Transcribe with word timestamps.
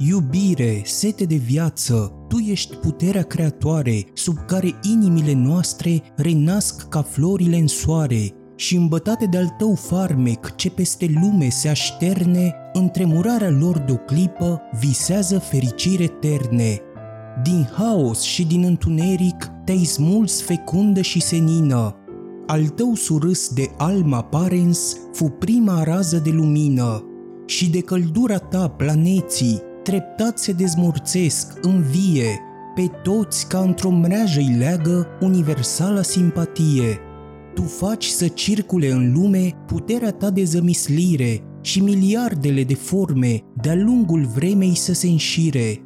Iubire, 0.00 0.82
sete 0.84 1.24
de 1.24 1.34
viață, 1.34 2.12
tu 2.28 2.36
ești 2.36 2.76
puterea 2.76 3.22
creatoare, 3.22 4.04
sub 4.12 4.36
care 4.46 4.74
inimile 4.92 5.32
noastre 5.32 6.02
renasc 6.16 6.88
ca 6.88 7.02
florile 7.02 7.56
în 7.56 7.66
soare, 7.66 8.32
și 8.56 8.76
îmbătate 8.76 9.26
de-al 9.26 9.54
tău 9.58 9.74
farmec 9.74 10.54
ce 10.56 10.70
peste 10.70 11.18
lume 11.20 11.48
se 11.48 11.68
așterne, 11.68 12.54
întremurarea 12.72 13.50
lor 13.50 13.78
de 13.78 13.92
o 13.92 13.96
clipă 13.96 14.60
visează 14.80 15.38
fericire 15.38 16.02
eterne. 16.02 16.80
Din 17.42 17.68
haos 17.76 18.20
și 18.20 18.46
din 18.46 18.64
întuneric 18.64 19.50
te-ai 19.64 19.84
smuls 19.84 20.42
fecundă 20.42 21.00
și 21.00 21.20
senină. 21.20 21.96
Al 22.46 22.66
tău 22.66 22.94
surâs 22.94 23.48
de 23.48 23.70
alma 23.76 24.22
parens 24.22 24.96
fu 25.12 25.24
prima 25.24 25.82
rază 25.82 26.20
de 26.24 26.30
lumină 26.30 27.02
și 27.46 27.70
de 27.70 27.80
căldura 27.80 28.38
ta 28.38 28.68
planeții 28.68 29.66
treptat 29.88 30.38
se 30.38 30.52
dezmorțesc, 30.52 31.66
vie, 31.90 32.40
pe 32.74 32.90
toți 33.02 33.46
ca 33.46 33.58
într-o 33.58 33.90
mreajă 33.90 34.38
îi 34.38 34.54
leagă 34.58 35.06
universala 35.20 36.02
simpatie. 36.02 36.98
Tu 37.54 37.62
faci 37.62 38.04
să 38.04 38.28
circule 38.28 38.90
în 38.90 39.12
lume 39.12 39.52
puterea 39.66 40.10
ta 40.10 40.30
de 40.30 40.44
zămislire 40.44 41.42
și 41.60 41.82
miliardele 41.82 42.64
de 42.64 42.74
forme 42.74 43.40
de-a 43.62 43.74
lungul 43.74 44.26
vremei 44.34 44.76
să 44.76 44.92
se 44.92 45.06
înșire. 45.06 45.84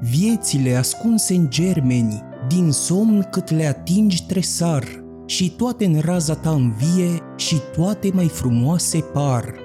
Viețile 0.00 0.74
ascunse 0.74 1.34
în 1.34 1.50
germeni, 1.50 2.22
din 2.48 2.70
somn 2.70 3.26
cât 3.30 3.50
le 3.50 3.66
atingi 3.66 4.26
tresar, 4.26 4.84
și 5.26 5.50
toate 5.50 5.84
în 5.84 6.00
raza 6.04 6.34
ta 6.34 6.50
învie 6.50 7.20
și 7.36 7.56
toate 7.76 8.10
mai 8.14 8.28
frumoase 8.28 8.98
par. 8.98 9.63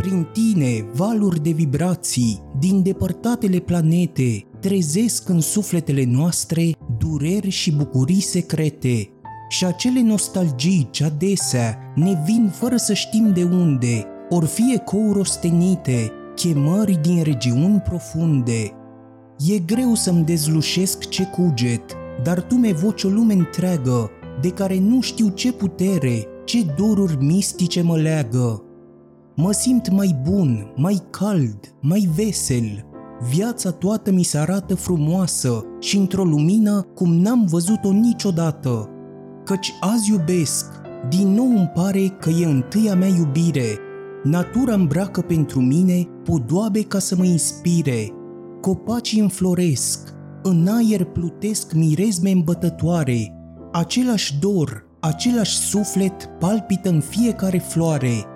Prin 0.00 0.26
tine, 0.32 0.84
valuri 0.94 1.42
de 1.42 1.50
vibrații 1.50 2.42
din 2.58 2.82
depărtatele 2.82 3.58
planete 3.58 4.44
trezesc 4.60 5.28
în 5.28 5.40
sufletele 5.40 6.04
noastre 6.04 6.70
dureri 6.98 7.48
și 7.48 7.72
bucurii 7.72 8.20
secrete. 8.20 9.08
Și 9.48 9.64
acele 9.64 10.02
nostalgii 10.02 10.88
ce 10.90 11.04
adesea 11.04 11.78
ne 11.94 12.22
vin 12.26 12.50
fără 12.52 12.76
să 12.76 12.92
știm 12.92 13.32
de 13.32 13.42
unde, 13.42 14.04
or 14.28 14.44
fi 14.44 14.72
ecouri 14.74 15.18
ostenite, 15.18 16.12
chemări 16.34 16.98
din 17.02 17.22
regiuni 17.22 17.80
profunde. 17.80 18.72
E 19.48 19.58
greu 19.58 19.94
să-mi 19.94 20.24
dezlușesc 20.24 21.08
ce 21.08 21.24
cuget, 21.24 21.92
dar 22.22 22.40
tu 22.40 22.54
mi 22.54 22.72
voci 22.72 23.04
o 23.04 23.08
lume 23.08 23.34
întreagă, 23.34 24.10
de 24.40 24.48
care 24.48 24.78
nu 24.78 25.00
știu 25.00 25.28
ce 25.28 25.52
putere, 25.52 26.26
ce 26.44 26.66
doruri 26.76 27.24
mistice 27.24 27.82
mă 27.82 27.96
leagă. 27.96 28.62
Mă 29.40 29.52
simt 29.52 29.90
mai 29.90 30.18
bun, 30.22 30.72
mai 30.76 31.02
cald, 31.10 31.74
mai 31.80 32.08
vesel. 32.16 32.86
Viața 33.30 33.70
toată 33.70 34.10
mi 34.10 34.22
se 34.22 34.38
arată 34.38 34.74
frumoasă 34.74 35.64
și 35.80 35.96
într-o 35.96 36.24
lumină 36.24 36.86
cum 36.94 37.14
n-am 37.14 37.44
văzut-o 37.44 37.92
niciodată. 37.92 38.88
Căci 39.44 39.72
azi 39.80 40.10
iubesc, 40.10 40.66
din 41.08 41.28
nou 41.28 41.46
îmi 41.46 41.70
pare 41.74 42.08
că 42.08 42.30
e 42.30 42.44
întâia 42.44 42.94
mea 42.94 43.08
iubire. 43.08 43.78
Natura 44.24 44.74
îmbracă 44.74 45.20
pentru 45.20 45.60
mine 45.60 46.08
podoabe 46.24 46.82
ca 46.82 46.98
să 46.98 47.16
mă 47.16 47.24
inspire. 47.24 48.12
Copacii 48.60 49.20
înfloresc, 49.20 50.14
în 50.42 50.66
aer 50.68 51.04
plutesc 51.04 51.72
mirezme 51.72 52.30
îmbătătoare. 52.30 53.34
Același 53.72 54.38
dor, 54.40 54.84
același 55.00 55.56
suflet 55.58 56.28
palpită 56.38 56.88
în 56.88 57.00
fiecare 57.00 57.58
floare 57.58 58.26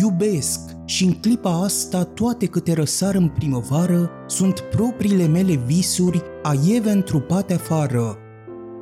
Iubesc 0.00 0.60
și 0.84 1.04
în 1.04 1.12
clipa 1.12 1.62
asta 1.62 2.04
toate 2.04 2.46
câte 2.46 2.72
răsar 2.72 3.14
în 3.14 3.28
primăvară 3.28 4.10
sunt 4.26 4.60
propriile 4.60 5.26
mele 5.26 5.54
visuri 5.54 6.22
aieve 6.42 6.90
întrupate 6.90 7.54
afară. 7.54 8.16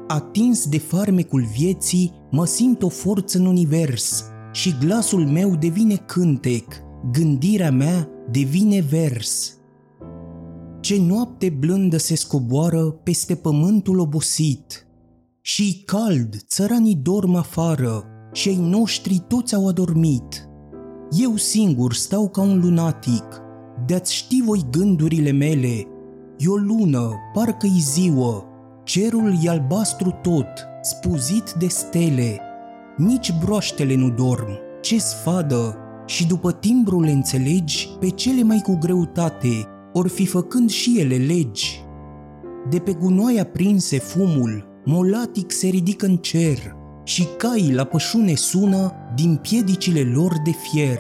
Atins 0.07 0.67
de 0.67 0.79
farmecul 0.79 1.45
vieții, 1.57 2.13
mă 2.31 2.47
simt 2.47 2.83
o 2.83 2.89
forță 2.89 3.39
în 3.39 3.47
univers 3.47 4.25
și 4.53 4.75
glasul 4.81 5.27
meu 5.27 5.57
devine 5.57 5.97
cântec, 5.97 6.65
gândirea 7.13 7.71
mea 7.71 8.09
devine 8.31 8.81
vers. 8.81 9.57
Ce 10.81 11.01
noapte 11.01 11.49
blândă 11.59 11.97
se 11.97 12.17
scoboară 12.17 12.83
peste 12.83 13.35
pământul 13.35 13.99
obosit 13.99 14.87
și 15.41 15.83
cald, 15.87 16.37
țăranii 16.47 17.01
dorm 17.03 17.35
afară 17.35 18.05
și 18.33 18.49
ai 18.49 18.57
noștri 18.57 19.25
toți 19.29 19.55
au 19.55 19.69
adormit– 19.69 20.45
eu 21.19 21.37
singur 21.37 21.93
stau 21.93 22.29
ca 22.29 22.41
un 22.41 22.61
lunatic, 22.61 23.25
de-ați 23.87 24.15
ști 24.15 24.43
voi 24.45 24.67
gândurile 24.71 25.31
mele. 25.31 25.87
E 26.39 26.49
o 26.49 26.57
lună, 26.57 27.11
parcă-i 27.33 27.81
ziua, 27.81 28.45
cerul 28.85 29.35
e 29.43 29.49
albastru 29.49 30.19
tot, 30.23 30.47
spuzit 30.83 31.53
de 31.59 31.67
stele. 31.67 32.41
Nici 32.97 33.33
broaștele 33.41 33.95
nu 33.95 34.11
dorm, 34.11 34.59
ce 34.81 34.99
sfadă, 34.99 35.77
și 36.07 36.27
după 36.27 36.53
timbrul 36.53 37.05
înțelegi 37.05 37.89
pe 38.01 38.09
cele 38.09 38.43
mai 38.43 38.61
cu 38.63 38.79
greutate, 38.81 39.67
or 39.93 40.09
fi 40.09 40.27
făcând 40.27 40.71
și 40.71 41.01
ele 41.01 41.17
legi. 41.17 41.85
De 42.69 42.79
pe 42.79 42.93
gunoaia 42.93 43.45
prinse 43.45 43.99
fumul, 43.99 44.83
molatic 44.85 45.51
se 45.53 45.67
ridică 45.67 46.07
în 46.07 46.17
cer, 46.17 46.77
și 47.11 47.29
caii 47.37 47.75
la 47.75 47.85
pășune 47.85 48.35
sună 48.35 48.93
din 49.15 49.37
piedicile 49.37 50.01
lor 50.01 50.33
de 50.45 50.51
fier. 50.51 50.99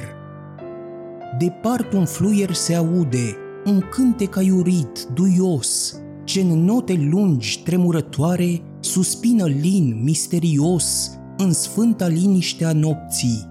Depart 1.38 1.92
un 1.92 2.04
fluier 2.04 2.52
se 2.52 2.74
aude, 2.74 3.36
un 3.64 3.82
cântec 3.90 4.36
aiurit, 4.36 5.06
duios, 5.14 6.00
ce 6.24 6.40
în 6.40 6.64
note 6.64 7.08
lungi, 7.10 7.62
tremurătoare, 7.62 8.62
suspină 8.80 9.46
lin, 9.46 10.00
misterios, 10.02 11.10
în 11.36 11.52
sfânta 11.52 12.06
liniște 12.06 12.64
a 12.64 12.72
nopții. 12.72 13.48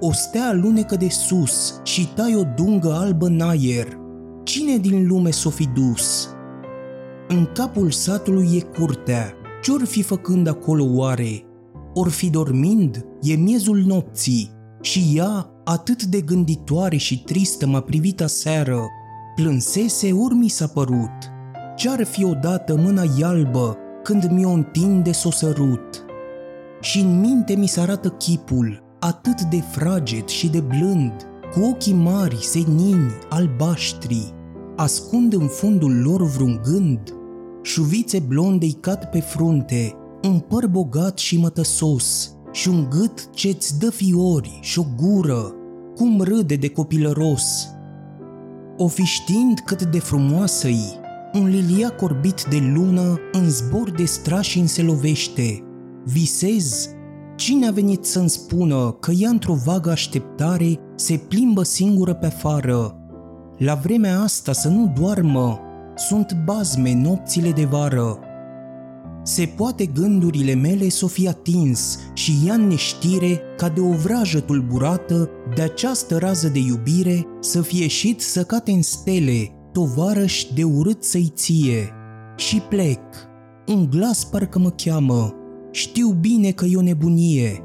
O 0.00 0.12
stea 0.12 0.48
alunecă 0.48 0.96
de 0.96 1.08
sus 1.08 1.80
și 1.84 2.08
tai 2.14 2.34
o 2.36 2.42
dungă 2.56 2.92
albă 2.92 3.26
în 3.26 3.40
aer. 3.40 3.98
Cine 4.44 4.76
din 4.76 5.06
lume 5.06 5.30
s-o 5.30 5.50
fi 5.50 5.66
dus? 5.66 6.28
În 7.28 7.48
capul 7.54 7.90
satului 7.90 8.48
e 8.56 8.60
curtea, 8.60 9.32
ce-or 9.62 9.84
fi 9.84 10.02
făcând 10.02 10.48
acolo 10.48 10.84
oare? 10.84 11.44
Or 11.94 12.08
fi 12.08 12.30
dormind, 12.30 13.04
e 13.22 13.34
miezul 13.34 13.82
nopții 13.86 14.50
și 14.80 15.12
ea, 15.14 15.50
atât 15.64 16.04
de 16.04 16.20
gânditoare 16.20 16.96
și 16.96 17.22
tristă 17.22 17.66
m-a 17.66 17.80
privit 17.80 18.20
aseară, 18.20 18.80
plânsese 19.34 20.12
ori 20.12 20.34
mi 20.34 20.48
s-a 20.48 20.66
părut. 20.66 21.30
Ce-ar 21.76 22.04
fi 22.04 22.24
odată 22.24 22.76
mâna 22.76 23.02
ialbă 23.18 23.76
când 24.02 24.30
mi-o 24.30 24.50
întinde 24.50 25.12
s-o 25.12 25.30
sărut? 25.30 26.04
Și 26.80 27.00
în 27.00 27.20
minte 27.20 27.54
mi 27.54 27.66
se 27.66 27.80
arată 27.80 28.08
chipul, 28.08 28.82
atât 29.00 29.42
de 29.42 29.62
fraged 29.70 30.26
și 30.26 30.48
de 30.48 30.60
blând, 30.60 31.12
cu 31.52 31.60
ochii 31.60 31.92
mari, 31.92 32.38
senini, 32.40 33.10
albaștri, 33.28 34.34
ascund 34.76 35.32
în 35.32 35.46
fundul 35.46 36.02
lor 36.02 36.22
vreun 36.22 36.60
gând, 36.64 37.14
șuvițe 37.62 38.18
blondei 38.18 38.76
cad 38.80 39.04
pe 39.04 39.20
frunte, 39.20 39.94
un 40.24 40.38
păr 40.38 40.66
bogat 40.66 41.18
și 41.18 41.38
mătăsos 41.38 42.34
și 42.52 42.68
un 42.68 42.86
gât 42.90 43.30
ce-ți 43.34 43.78
dă 43.78 43.90
fiori 43.90 44.58
și 44.62 44.78
o 44.78 44.84
gură, 44.96 45.54
cum 45.96 46.20
râde 46.20 46.56
de 46.56 46.68
copilăros. 46.68 47.68
O 48.76 48.88
fi 48.88 49.02
știind 49.02 49.58
cât 49.64 49.82
de 49.82 49.98
frumoasă-i, 49.98 50.98
un 51.32 51.48
lilia 51.48 51.90
corbit 51.90 52.44
de 52.50 52.58
lună 52.74 53.18
în 53.32 53.50
zbor 53.50 53.90
de 53.90 54.04
strași 54.04 54.66
se 54.66 54.82
lovește. 54.82 55.64
Visez, 56.04 56.88
cine 57.36 57.66
a 57.66 57.70
venit 57.70 58.04
să-mi 58.04 58.30
spună 58.30 58.96
că 59.00 59.10
ea 59.10 59.28
într-o 59.28 59.54
vagă 59.54 59.90
așteptare 59.90 60.78
se 60.94 61.16
plimbă 61.28 61.62
singură 61.62 62.14
pe 62.14 62.26
afară? 62.26 62.94
La 63.56 63.74
vremea 63.74 64.20
asta 64.20 64.52
să 64.52 64.68
nu 64.68 64.92
doarmă, 65.00 65.60
sunt 65.96 66.42
bazme 66.44 66.94
nopțile 66.94 67.50
de 67.50 67.64
vară 67.64 68.18
se 69.22 69.52
poate 69.56 69.86
gândurile 69.86 70.54
mele 70.54 70.88
s-o 70.88 71.06
fi 71.06 71.28
atins 71.28 71.98
și 72.14 72.32
ea 72.46 72.54
în 72.54 72.66
neștire, 72.66 73.40
ca 73.56 73.68
de 73.68 73.80
o 73.80 73.92
vrajă 73.92 74.40
tulburată, 74.40 75.30
de 75.54 75.62
această 75.62 76.18
rază 76.18 76.48
de 76.48 76.58
iubire, 76.58 77.26
să 77.40 77.62
fie 77.62 77.82
ieșit 77.82 78.20
să 78.20 78.44
cate 78.44 78.70
în 78.70 78.82
stele, 78.82 79.50
tovarăș 79.72 80.44
de 80.54 80.64
urât 80.64 81.04
să-i 81.04 81.32
ție. 81.34 81.88
Și 82.36 82.60
plec. 82.60 83.00
Un 83.66 83.90
glas 83.90 84.24
parcă 84.24 84.58
mă 84.58 84.70
cheamă. 84.70 85.34
Știu 85.70 86.08
bine 86.08 86.50
că 86.50 86.64
e 86.64 86.76
o 86.76 86.82
nebunie. 86.82 87.64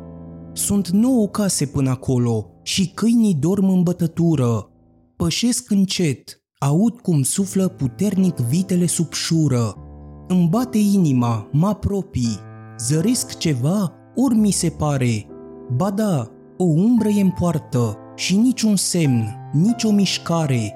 Sunt 0.53 0.89
nouă 0.89 1.27
case 1.27 1.65
până 1.65 1.89
acolo 1.89 2.49
și 2.63 2.91
câinii 2.93 3.37
dorm 3.39 3.69
în 3.69 3.83
bătătură. 3.83 4.69
Pășesc 5.15 5.71
încet, 5.71 6.43
aud 6.59 6.99
cum 6.99 7.23
suflă 7.23 7.67
puternic 7.67 8.35
vitele 8.35 8.85
sub 8.85 9.13
șură 9.13 9.84
îmi 10.27 10.47
bate 10.51 10.77
inima, 10.77 11.47
mă 11.51 11.67
apropii, 11.67 12.39
zăresc 12.77 13.37
ceva, 13.37 13.93
ori 14.15 14.35
mi 14.35 14.51
se 14.51 14.69
pare. 14.69 15.27
Ba 15.75 15.89
da, 15.89 16.27
o 16.57 16.63
umbră 16.63 17.07
e 17.07 17.21
în 17.21 17.29
poartă 17.39 17.97
și 18.15 18.35
niciun 18.35 18.75
semn, 18.75 19.35
nicio 19.53 19.91
mișcare. 19.91 20.73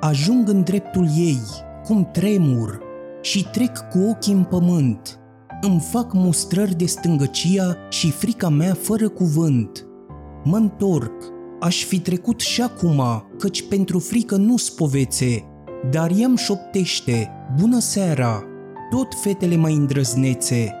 Ajung 0.00 0.48
în 0.48 0.62
dreptul 0.62 1.08
ei, 1.16 1.40
cum 1.84 2.08
tremur, 2.12 2.80
și 3.20 3.48
trec 3.52 3.78
cu 3.90 3.98
ochii 3.98 4.32
în 4.32 4.44
pământ. 4.44 5.20
Îmi 5.60 5.80
fac 5.80 6.12
mustrări 6.12 6.76
de 6.76 6.86
stângăcia 6.86 7.76
și 7.90 8.10
frica 8.10 8.48
mea 8.48 8.74
fără 8.74 9.08
cuvânt. 9.08 9.86
Mă 10.44 10.56
întorc, 10.56 11.12
aș 11.60 11.84
fi 11.84 12.00
trecut 12.00 12.40
și 12.40 12.62
acum, 12.62 13.02
căci 13.38 13.68
pentru 13.68 13.98
frică 13.98 14.36
nu 14.36 14.56
spovețe, 14.56 15.44
dar 15.90 16.10
ea 16.16 16.30
șoptește, 16.36 17.30
bună 17.60 17.78
seara, 17.78 18.42
tot 18.90 19.14
fetele 19.14 19.56
mai 19.56 19.74
îndrăznețe. 19.74 20.74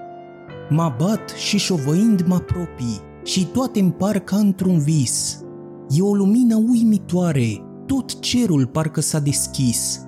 Mă 0.70 0.94
bat 0.98 1.30
și 1.30 1.58
șovăind 1.58 2.26
mă 2.26 2.34
apropii 2.34 3.00
și 3.24 3.46
toate 3.46 3.80
împar 3.80 4.18
ca 4.18 4.36
într-un 4.36 4.78
vis. 4.78 5.40
E 5.88 6.02
o 6.02 6.14
lumină 6.14 6.56
uimitoare, 6.56 7.64
tot 7.86 8.20
cerul 8.20 8.66
parcă 8.66 9.00
s-a 9.00 9.18
deschis. 9.18 10.00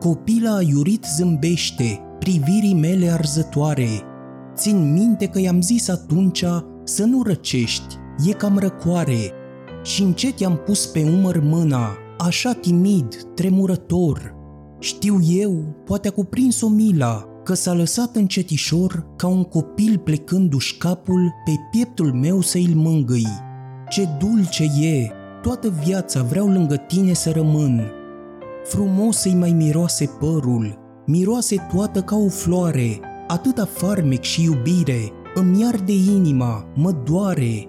Copila 0.00 0.54
aiurit 0.54 1.04
zâmbește, 1.16 2.00
privirii 2.18 2.74
mele 2.74 3.08
arzătoare. 3.08 3.88
Țin 4.54 4.92
minte 4.92 5.26
că 5.26 5.40
i-am 5.40 5.60
zis 5.60 5.88
atunci 5.88 6.44
să 6.84 7.04
nu 7.04 7.22
răcești, 7.22 7.96
e 8.26 8.32
cam 8.32 8.58
răcoare. 8.58 9.32
Și 9.82 10.02
încet 10.02 10.40
i-am 10.40 10.56
pus 10.56 10.86
pe 10.86 11.10
umăr 11.18 11.40
mâna, 11.44 11.88
așa 12.18 12.52
timid, 12.52 13.22
tremurător. 13.34 14.34
Știu 14.78 15.18
eu, 15.22 15.82
poate 15.84 16.08
a 16.08 16.10
cuprins-o 16.10 16.68
mila, 16.68 17.31
că 17.44 17.54
s-a 17.54 17.72
lăsat 17.72 18.16
încetișor 18.16 19.06
ca 19.16 19.26
un 19.26 19.44
copil 19.44 19.98
plecându-și 19.98 20.76
capul 20.76 21.32
pe 21.44 21.52
pieptul 21.70 22.12
meu 22.12 22.40
să 22.40 22.58
îl 22.58 22.74
mângâi. 22.74 23.26
Ce 23.88 24.08
dulce 24.18 24.62
e! 24.80 25.10
Toată 25.42 25.72
viața 25.84 26.22
vreau 26.22 26.48
lângă 26.48 26.76
tine 26.76 27.12
să 27.12 27.30
rămân. 27.30 27.90
Frumos 28.64 29.24
îi 29.24 29.34
mai 29.34 29.52
miroase 29.52 30.10
părul, 30.18 30.78
miroase 31.06 31.56
toată 31.74 32.02
ca 32.02 32.16
o 32.16 32.28
floare, 32.28 33.00
atâta 33.26 33.64
farmec 33.64 34.22
și 34.22 34.44
iubire, 34.44 35.12
îmi 35.34 35.64
arde 35.64 35.92
inima, 35.92 36.66
mă 36.74 36.90
doare. 36.90 37.68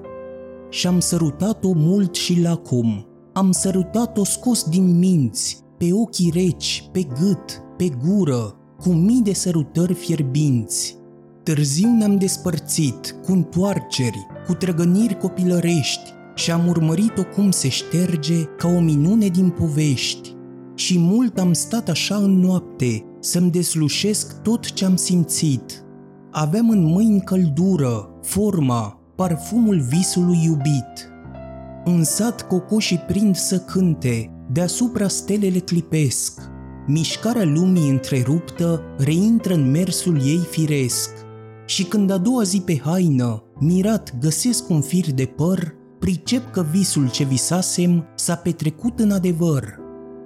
Și-am 0.69 1.00
sărutat-o 1.00 1.72
mult 1.76 2.16
și 2.16 2.42
lacom, 2.42 3.04
am 3.34 3.52
sărutat-o 3.52 4.24
scos 4.24 4.64
din 4.64 4.98
minți, 5.00 5.64
pe 5.78 5.90
ochii 5.92 6.31
reci, 6.34 6.90
pe 6.92 7.02
gât, 7.19 7.62
pe 7.78 7.90
gură, 8.06 8.56
cu 8.83 8.89
mii 8.89 9.21
de 9.21 9.33
sărutări 9.33 9.94
fierbinți. 9.94 10.97
Târziu 11.44 11.89
ne-am 11.89 12.18
despărțit, 12.18 13.15
cu 13.25 13.31
întoarceri, 13.31 14.27
cu 14.47 14.53
trăgăniri 14.53 15.18
copilărești 15.18 16.12
și 16.35 16.51
am 16.51 16.68
urmărit-o 16.68 17.24
cum 17.24 17.51
se 17.51 17.69
șterge 17.69 18.44
ca 18.44 18.68
o 18.68 18.80
minune 18.80 19.27
din 19.27 19.50
povești. 19.50 20.35
Și 20.75 21.00
mult 21.00 21.39
am 21.39 21.53
stat 21.53 21.89
așa 21.89 22.15
în 22.15 22.39
noapte 22.39 23.03
să-mi 23.19 23.51
deslușesc 23.51 24.41
tot 24.41 24.71
ce 24.71 24.85
am 24.85 24.95
simțit. 24.95 25.83
Aveam 26.31 26.69
în 26.69 26.83
mâini 26.83 27.21
căldură, 27.21 28.09
forma, 28.21 29.00
parfumul 29.15 29.80
visului 29.80 30.39
iubit. 30.44 31.12
În 31.83 32.03
sat 32.03 32.47
cocoșii 32.47 33.03
prind 33.07 33.35
să 33.35 33.59
cânte, 33.59 34.31
deasupra 34.51 35.07
stelele 35.07 35.59
clipesc, 35.59 36.51
mișcarea 36.88 37.44
lumii 37.45 37.89
întreruptă 37.89 38.81
reintră 38.97 39.53
în 39.53 39.71
mersul 39.71 40.21
ei 40.25 40.47
firesc. 40.50 41.09
Și 41.65 41.83
când 41.83 42.12
a 42.12 42.18
doua 42.18 42.44
zi 42.44 42.62
pe 42.62 42.77
haină, 42.77 43.44
mirat 43.59 44.19
găsesc 44.19 44.69
un 44.69 44.81
fir 44.81 45.12
de 45.12 45.25
păr, 45.25 45.75
pricep 46.00 46.51
că 46.51 46.65
visul 46.71 47.09
ce 47.09 47.24
visasem 47.24 48.06
s-a 48.15 48.35
petrecut 48.35 49.00
în 49.00 49.12
adevăr. 49.12 49.81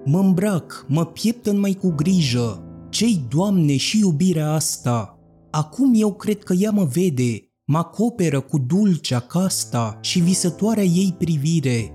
Mă 0.05 0.19
îmbrac, 0.19 0.85
mă 0.87 1.05
pieptăn 1.05 1.59
mai 1.59 1.73
cu 1.73 1.93
grijă, 1.95 2.63
cei 2.89 3.25
Doamne 3.29 3.77
și 3.77 3.99
iubirea 3.99 4.51
asta. 4.51 5.19
Acum 5.51 5.91
eu 5.95 6.13
cred 6.13 6.43
că 6.43 6.53
ea 6.53 6.71
mă 6.71 6.83
vede, 6.83 7.51
mă 7.65 7.77
acoperă 7.77 8.39
cu 8.39 8.57
dulcea 8.57 9.19
casta 9.19 9.97
și 10.01 10.19
visătoarea 10.19 10.83
ei 10.83 11.15
privire, 11.17 11.93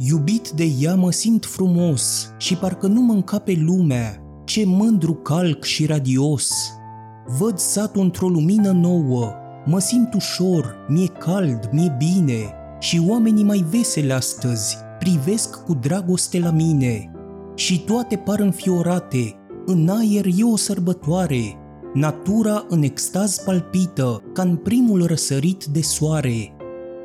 Iubit 0.00 0.50
de 0.50 0.72
ea 0.80 0.94
mă 0.94 1.10
simt 1.10 1.44
frumos 1.44 2.32
și 2.36 2.56
parcă 2.56 2.86
nu 2.86 3.00
mă 3.00 3.12
încape 3.12 3.58
lumea, 3.64 4.22
ce 4.44 4.64
mândru 4.66 5.14
calc 5.14 5.64
și 5.64 5.86
radios. 5.86 6.50
Văd 7.38 7.58
satul 7.58 8.02
într-o 8.02 8.28
lumină 8.28 8.70
nouă, 8.70 9.32
mă 9.66 9.78
simt 9.78 10.14
ușor, 10.14 10.76
mi-e 10.88 11.06
cald, 11.06 11.68
mi-e 11.72 11.94
bine. 11.98 12.52
Și 12.78 13.02
oamenii 13.08 13.44
mai 13.44 13.64
veseli 13.70 14.12
astăzi 14.12 14.76
privesc 14.98 15.64
cu 15.64 15.74
dragoste 15.74 16.38
la 16.38 16.50
mine. 16.50 17.10
Și 17.54 17.80
toate 17.80 18.16
par 18.16 18.40
înfiorate, 18.40 19.34
în 19.66 19.88
aer 19.88 20.26
e 20.36 20.44
o 20.44 20.56
sărbătoare, 20.56 21.56
natura 21.94 22.64
în 22.68 22.82
extaz 22.82 23.38
palpită 23.38 24.22
ca 24.32 24.42
în 24.42 24.56
primul 24.56 25.06
răsărit 25.06 25.64
de 25.64 25.82
soare. 25.82 26.56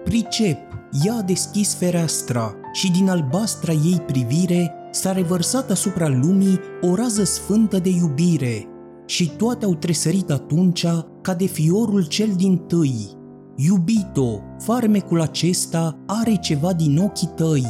Pricep, 0.04 0.58
ea 1.06 1.14
a 1.14 1.22
deschis 1.22 1.74
fereastra 1.74 2.56
și 2.74 2.92
din 2.92 3.10
albastra 3.10 3.72
ei 3.72 4.04
privire 4.06 4.74
s-a 4.92 5.12
revărsat 5.12 5.72
asupra 5.72 6.08
lumii 6.08 6.60
o 6.82 6.96
rază 6.96 7.24
sfântă 7.24 7.80
de 7.80 7.90
iubire 7.90 8.68
și 9.06 9.30
toate 9.30 9.66
au 9.66 9.76
tresărit 9.76 10.32
atunci 10.32 10.86
ca 11.22 11.34
de 11.34 11.46
fiorul 11.46 12.06
cel 12.06 12.30
din 12.36 12.58
tâi. 12.58 13.10
Iubito, 13.56 14.42
farmecul 14.60 15.22
acesta 15.22 15.98
are 16.08 16.36
ceva 16.36 16.74
din 16.74 16.98
ochii 16.98 17.32
tăi. 17.36 17.66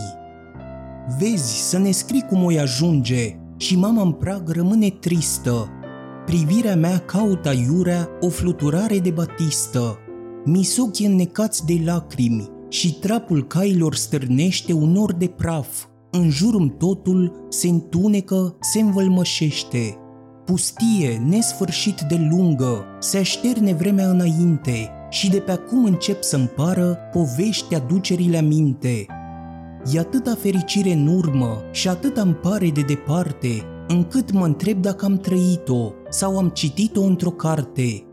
Vezi 1.20 1.70
să 1.70 1.78
ne 1.78 1.92
scrii 1.92 2.26
cum 2.30 2.44
o 2.44 2.48
ajunge 2.62 3.38
și 3.58 3.78
mama 3.78 4.02
în 4.02 4.12
prag 4.12 4.50
rămâne 4.50 4.90
tristă. 4.90 5.68
Privirea 6.26 6.76
mea 6.76 6.98
caută 6.98 7.52
iurea 7.52 8.10
o 8.20 8.30
fluturare 8.30 9.00
de 9.00 9.10
batistă. 9.10 9.98
Misochi 10.46 11.06
înnecați 11.06 11.66
de 11.66 11.82
lacrimi, 11.86 12.50
și 12.74 12.94
trapul 12.94 13.48
cailor 13.48 13.96
stârnește 13.96 14.74
un 14.74 14.92
nor 14.92 15.14
de 15.14 15.28
praf. 15.28 15.86
În 16.12 16.30
jurul 16.30 16.70
totul 16.70 17.46
se 17.50 17.68
întunecă, 17.68 18.56
se 18.60 18.80
învălmășește. 18.80 19.98
Pustie, 20.46 21.22
nesfârșit 21.28 22.02
de 22.02 22.28
lungă, 22.30 22.86
se 23.00 23.18
așterne 23.18 23.74
vremea 23.74 24.10
înainte 24.10 24.90
și 25.10 25.30
de 25.30 25.38
pe 25.38 25.52
acum 25.52 25.86
încep 25.86 26.24
să-mi 26.24 26.48
pară 26.48 26.98
povești 27.12 27.76
aducerile 27.76 28.42
minte. 28.42 29.06
E 29.94 30.00
atâta 30.00 30.36
fericire 30.36 30.94
în 30.94 31.08
urmă 31.08 31.62
și 31.72 31.88
atât 31.88 32.18
îmi 32.18 32.34
pare 32.34 32.70
de 32.70 32.82
departe, 32.82 33.62
încât 33.88 34.32
mă 34.32 34.46
întreb 34.46 34.82
dacă 34.82 35.06
am 35.06 35.18
trăit-o 35.18 35.92
sau 36.10 36.38
am 36.38 36.50
citit-o 36.50 37.02
într-o 37.02 37.32
carte. 37.32 38.04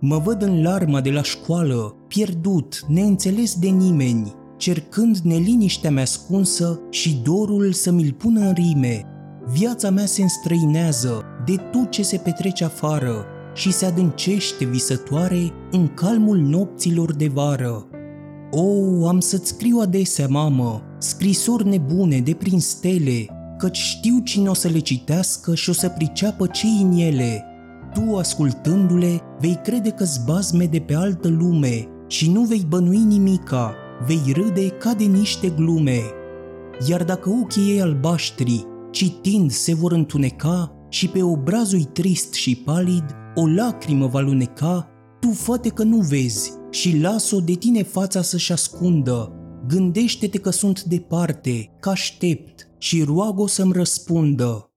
Mă 0.00 0.18
văd 0.18 0.42
în 0.42 0.62
larma 0.62 1.00
de 1.00 1.10
la 1.10 1.22
școală, 1.22 1.94
pierdut, 2.14 2.84
neînțeles 2.88 3.54
de 3.54 3.68
nimeni, 3.68 4.34
cercând 4.56 5.16
neliniștea 5.16 5.90
mea 5.90 6.02
ascunsă 6.02 6.80
și 6.90 7.20
dorul 7.22 7.72
să 7.72 7.92
mi-l 7.92 8.12
pun 8.12 8.36
în 8.36 8.52
rime. 8.52 9.04
Viața 9.52 9.90
mea 9.90 10.06
se 10.06 10.22
înstrăinează 10.22 11.24
de 11.46 11.56
tot 11.56 11.90
ce 11.90 12.02
se 12.02 12.16
petrece 12.16 12.64
afară 12.64 13.24
și 13.54 13.72
se 13.72 13.86
adâncește 13.86 14.64
visătoare 14.64 15.52
în 15.70 15.88
calmul 15.94 16.38
nopților 16.38 17.14
de 17.14 17.28
vară. 17.28 17.86
O, 18.50 18.62
oh, 18.62 19.08
am 19.08 19.20
să-ți 19.20 19.48
scriu 19.48 19.78
adesea, 19.78 20.26
mamă, 20.28 20.82
scrisori 20.98 21.68
nebune 21.68 22.20
de 22.20 22.34
prin 22.34 22.60
stele, 22.60 23.26
căci 23.58 23.78
știu 23.78 24.18
cine 24.24 24.48
o 24.48 24.54
să 24.54 24.68
le 24.68 24.78
citească 24.78 25.54
și 25.54 25.70
o 25.70 25.72
să 25.72 25.88
priceapă 25.88 26.46
ce 26.46 26.66
în 26.66 26.92
ele– 26.92 27.44
tu, 27.94 28.16
ascultându-le, 28.16 29.20
vei 29.38 29.60
crede 29.62 29.90
că 29.90 30.04
zbazme 30.04 30.64
de 30.64 30.78
pe 30.78 30.94
altă 30.94 31.28
lume 31.28 31.88
și 32.10 32.30
nu 32.30 32.42
vei 32.42 32.64
bănui 32.68 32.98
nimica, 32.98 33.74
vei 34.06 34.32
râde 34.32 34.68
ca 34.68 34.94
de 34.94 35.04
niște 35.04 35.48
glume. 35.48 36.00
Iar 36.88 37.04
dacă 37.04 37.30
ochii 37.30 37.70
ei 37.70 37.80
albaștri, 37.80 38.66
citind, 38.90 39.50
se 39.50 39.74
vor 39.74 39.92
întuneca 39.92 40.74
și 40.88 41.08
pe 41.08 41.22
obrazul 41.22 41.82
trist 41.82 42.32
și 42.32 42.56
palid 42.56 43.04
o 43.34 43.46
lacrimă 43.46 44.06
va 44.06 44.20
luneca, 44.20 44.88
tu 45.20 45.30
făte 45.30 45.68
că 45.68 45.82
nu 45.82 45.96
vezi 45.96 46.52
și 46.70 46.98
las-o 46.98 47.40
de 47.40 47.52
tine 47.52 47.82
fața 47.82 48.22
să-și 48.22 48.52
ascundă. 48.52 49.32
Gândește-te 49.66 50.38
că 50.38 50.50
sunt 50.50 50.82
departe, 50.82 51.76
că 51.80 51.88
aștept 51.88 52.68
și 52.78 53.02
roagă 53.02 53.46
să-mi 53.46 53.72
răspundă. 53.72 54.70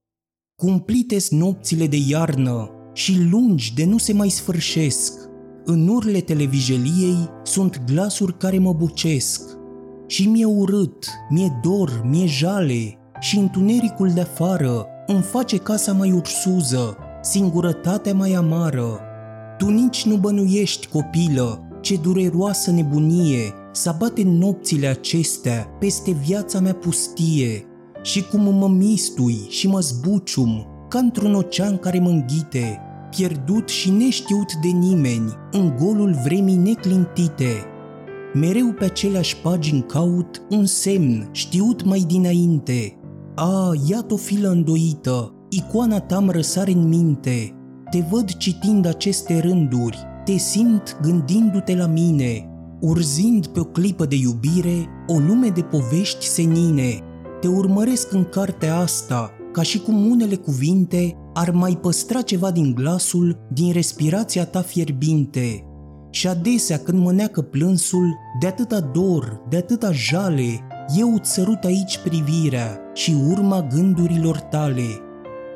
Cumplite 0.62 1.16
nopțile 1.30 1.86
de 1.86 1.98
iarnă, 2.08 2.70
și 2.92 3.18
lungi 3.30 3.74
de 3.74 3.84
nu 3.84 3.98
se 3.98 4.12
mai 4.12 4.28
sfârșesc. 4.28 5.23
În 5.66 5.88
urle 5.88 6.20
televizeliei 6.20 7.30
sunt 7.42 7.80
glasuri 7.86 8.36
care 8.36 8.58
mă 8.58 8.72
bucesc. 8.72 9.42
Și 10.06 10.28
mi-e 10.28 10.44
urât, 10.44 11.06
mi-e 11.30 11.52
dor, 11.62 12.02
mi-e 12.04 12.26
jale 12.26 12.98
și 13.20 13.38
întunericul 13.38 14.10
de 14.10 14.20
afară 14.20 14.86
îmi 15.06 15.22
face 15.22 15.56
casa 15.56 15.92
mai 15.92 16.12
ursuză, 16.12 16.96
singurătatea 17.22 18.14
mai 18.14 18.32
amară. 18.32 19.00
Tu 19.58 19.70
nici 19.70 20.04
nu 20.04 20.16
bănuiești, 20.16 20.88
copilă, 20.88 21.68
ce 21.80 21.96
dureroasă 21.96 22.70
nebunie 22.70 23.52
să 23.72 23.88
abate 23.88 24.22
nopțile 24.22 24.86
acestea 24.86 25.66
peste 25.78 26.10
viața 26.10 26.60
mea 26.60 26.74
pustie. 26.74 27.66
și 28.02 28.24
cum 28.28 28.54
mă 28.54 28.68
mistui 28.68 29.46
și 29.48 29.68
mă 29.68 29.80
zbucium 29.80 30.66
ca 30.88 30.98
într-un 30.98 31.34
ocean 31.34 31.76
care 31.76 31.98
mă 31.98 32.08
înghite, 32.08 32.80
pierdut 33.16 33.68
și 33.68 33.90
neștiut 33.90 34.52
de 34.62 34.68
nimeni, 34.68 35.32
în 35.50 35.76
golul 35.76 36.16
vremii 36.24 36.56
neclintite. 36.56 37.64
Mereu 38.34 38.72
pe 38.72 38.84
aceleași 38.84 39.36
pagini 39.36 39.84
caut 39.86 40.42
un 40.50 40.64
semn 40.64 41.28
știut 41.32 41.84
mai 41.84 42.04
dinainte. 42.06 42.98
A, 43.34 43.72
iată 43.88 44.14
o 44.14 44.16
filă 44.16 44.48
îndoită, 44.48 45.34
icoana 45.48 46.00
ta 46.00 46.24
răsare 46.28 46.72
în 46.72 46.88
minte. 46.88 47.54
Te 47.90 48.04
văd 48.10 48.36
citind 48.36 48.86
aceste 48.86 49.40
rânduri, 49.40 49.98
te 50.24 50.36
simt 50.36 50.96
gândindu-te 51.02 51.76
la 51.76 51.86
mine, 51.86 52.48
urzind 52.80 53.46
pe 53.46 53.60
o 53.60 53.64
clipă 53.64 54.04
de 54.04 54.16
iubire 54.16 54.88
o 55.06 55.18
lume 55.18 55.48
de 55.48 55.60
povești 55.60 56.26
senine. 56.26 56.98
Te 57.40 57.48
urmăresc 57.48 58.12
în 58.12 58.24
cartea 58.24 58.76
asta, 58.76 59.30
ca 59.52 59.62
și 59.62 59.80
cum 59.80 60.10
unele 60.10 60.34
cuvinte 60.34 61.16
ar 61.34 61.50
mai 61.50 61.78
păstra 61.80 62.20
ceva 62.20 62.50
din 62.50 62.74
glasul, 62.74 63.46
din 63.52 63.72
respirația 63.72 64.44
ta 64.44 64.60
fierbinte. 64.60 65.64
Și 66.10 66.28
adesea 66.28 66.78
când 66.78 66.98
mă 67.02 67.12
neacă 67.12 67.40
plânsul, 67.40 68.16
de 68.40 68.46
atâta 68.46 68.80
dor, 68.80 69.40
de 69.48 69.56
atâta 69.56 69.92
jale, 69.92 70.60
eu 70.98 71.14
îți 71.14 71.32
sărut 71.32 71.64
aici 71.64 71.98
privirea 71.98 72.80
și 72.92 73.16
urma 73.30 73.66
gândurilor 73.74 74.38
tale. 74.38 74.86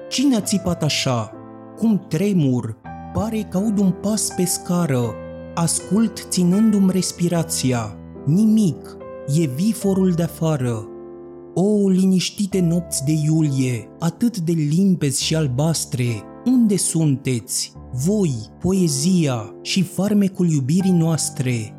Cine 0.08 0.36
a 0.36 0.40
țipat 0.40 0.82
așa? 0.82 1.32
Cum 1.76 2.04
tremur? 2.08 2.76
Pare 3.12 3.46
că 3.50 3.56
aud 3.56 3.78
un 3.78 3.90
pas 3.90 4.28
pe 4.36 4.44
scară. 4.44 5.14
Ascult 5.54 6.26
ținându-mi 6.28 6.90
respirația. 6.92 7.96
Nimic. 8.24 8.96
E 9.40 9.46
viforul 9.46 10.10
de 10.10 10.22
afară. 10.22 10.86
O, 11.60 11.88
liniștite 11.88 12.60
nopți 12.60 13.04
de 13.04 13.12
iulie, 13.24 13.88
atât 13.98 14.38
de 14.38 14.52
limpezi 14.52 15.24
și 15.24 15.36
albastre, 15.36 16.04
unde 16.44 16.76
sunteți? 16.76 17.72
Voi, 17.92 18.32
poezia 18.60 19.54
și 19.62 19.82
farmecul 19.82 20.50
iubirii 20.50 20.90
noastre. 20.90 21.74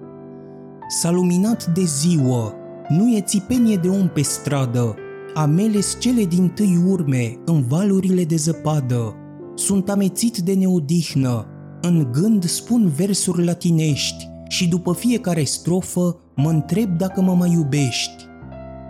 S-a 0.87 1.11
luminat 1.11 1.65
de 1.65 1.83
ziua, 1.83 2.53
nu 2.89 3.15
e 3.15 3.21
țipenie 3.21 3.75
de 3.75 3.87
om 3.87 4.07
pe 4.07 4.21
stradă, 4.21 4.95
amele 5.33 5.79
cele 5.99 6.25
din 6.25 6.49
tâi 6.49 6.83
urme 6.87 7.37
în 7.45 7.63
valurile 7.67 8.23
de 8.23 8.35
zăpadă. 8.35 9.15
Sunt 9.55 9.89
amețit 9.89 10.37
de 10.37 10.53
neodihnă, 10.53 11.45
în 11.81 12.09
gând 12.11 12.43
spun 12.43 12.87
versuri 12.95 13.45
latinești 13.45 14.27
și 14.47 14.67
după 14.67 14.93
fiecare 14.93 15.43
strofă 15.43 16.17
mă 16.35 16.49
întreb 16.49 16.97
dacă 16.97 17.21
mă 17.21 17.33
mai 17.33 17.51
iubești. 17.51 18.28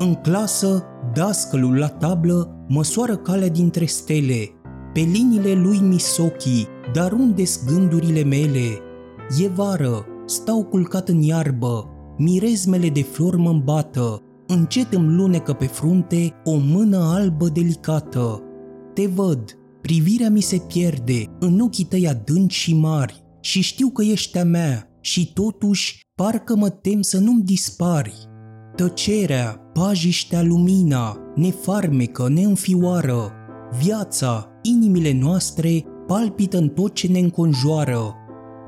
În 0.02 0.16
clasă, 0.16 0.84
dascălul 1.14 1.78
la 1.78 1.88
tablă 1.88 2.66
măsoară 2.68 3.16
calea 3.18 3.50
dintre 3.50 3.86
stele, 3.86 4.50
pe 4.94 5.00
liniile 5.00 5.54
lui 5.54 5.80
Misochi, 5.80 6.68
dar 6.94 7.12
unde 7.12 7.44
gândurile 7.66 8.24
mele? 8.24 8.80
E 9.40 9.48
vară, 9.48 10.06
stau 10.26 10.64
culcat 10.64 11.10
în 11.10 11.22
iarbă, 11.22 11.90
mirezmele 12.18 12.90
de 12.90 13.02
flori 13.02 13.38
mă 13.38 13.50
îmbată, 13.50 14.22
încet 14.48 14.94
îmi 14.94 15.16
lunecă 15.16 15.54
pe 15.54 15.66
frunte 15.66 16.34
o 16.44 16.58
mână 16.58 16.98
albă 16.98 17.48
delicată. 17.48 18.44
Te 18.94 19.06
văd, 19.08 19.58
privirea 19.82 20.30
mi 20.30 20.42
se 20.42 20.62
pierde 20.68 21.24
în 21.40 21.60
ochii 21.60 21.86
tăi 21.86 22.08
adânci 22.08 22.54
și 22.54 22.76
mari 22.76 23.24
și 23.42 23.62
știu 23.62 23.90
că 23.90 24.04
ești 24.04 24.38
a 24.38 24.44
mea 24.44 24.90
și 25.02 25.34
totuși 25.34 26.08
parcă 26.16 26.56
mă 26.56 26.70
tem 26.70 27.02
să 27.02 27.20
nu-mi 27.20 27.44
dispari. 27.44 28.28
Tăcerea, 28.76 29.69
pajiștea 29.80 30.42
lumina, 30.42 31.18
ne 31.36 31.52
farmecă, 31.52 32.30
ne 32.30 32.42
înfioară. 32.42 33.32
Viața, 33.82 34.48
inimile 34.62 35.14
noastre 35.14 35.86
palpită 36.08 36.58
în 36.58 36.70
tot 36.70 36.94
ce 36.94 37.08
ne 37.08 37.20
înconjoară. 37.20 38.16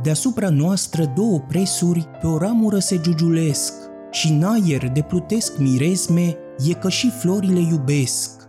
Deasupra 0.04 0.50
noastră 0.50 1.14
două 1.16 1.40
presuri 1.40 2.08
pe 2.22 2.28
o 2.28 2.38
ramură 2.38 2.80
se 2.80 3.00
giugiulesc 3.02 3.74
și 4.12 4.32
în 4.32 4.44
aer 4.44 4.92
de 4.92 5.02
plutesc 5.02 5.58
mirezme 5.58 6.36
e 6.70 6.74
că 6.74 6.90
și 6.90 7.10
florile 7.10 7.60
iubesc. 7.60 8.42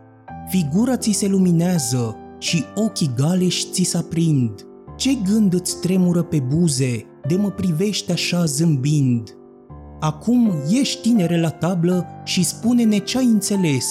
Figura 0.49 0.97
ți 0.97 1.11
se 1.11 1.27
luminează 1.27 2.17
și 2.39 2.65
ochii 2.75 3.13
galeși 3.17 3.67
ți 3.71 3.83
se 3.83 3.97
aprind. 3.97 4.67
Ce 4.97 5.11
gând 5.15 5.53
îți 5.53 5.81
tremură 5.81 6.23
pe 6.23 6.41
buze 6.41 7.05
de 7.29 7.37
mă 7.37 7.51
privești 7.51 8.13
așa 8.13 8.45
zâmbind? 8.45 9.37
Acum 10.03 10.53
ieși 10.69 11.01
tinere 11.01 11.41
la 11.41 11.49
tablă 11.49 12.07
și 12.25 12.45
spune-ne 12.45 12.99
ce 12.99 13.19
ai 13.19 13.25
înțeles. 13.25 13.87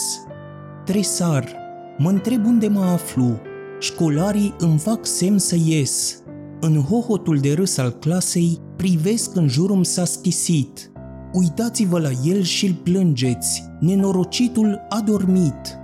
Tresar, 0.85 1.55
mă 1.97 2.09
întreb 2.09 2.45
unde 2.45 2.67
mă 2.67 2.79
aflu. 2.79 3.39
Școlarii 3.79 4.55
îmi 4.57 4.77
fac 4.77 5.05
semn 5.05 5.37
să 5.37 5.55
ies. 5.65 6.21
În 6.59 6.81
hohotul 6.81 7.37
de 7.37 7.53
râs 7.53 7.77
al 7.77 7.89
clasei 7.89 8.59
privesc 8.75 9.35
în 9.35 9.47
jurul 9.47 9.83
s-a 9.83 10.05
stisit. 10.05 10.91
Uitați-vă 11.33 11.99
la 11.99 12.09
el 12.23 12.41
și 12.41 12.65
îl 12.65 12.73
plângeți, 12.73 13.63
nenorocitul 13.79 14.85
a 14.89 15.01
dormit. 15.05 15.80